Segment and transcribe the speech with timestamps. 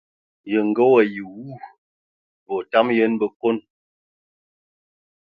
[0.51, 1.45] Ye ngə wayi wu,
[2.45, 3.57] və otam yən bəkon.